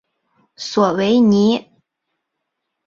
[0.55, 1.69] 索维尼。